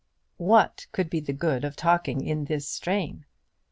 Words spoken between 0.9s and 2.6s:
could be the good of his talking in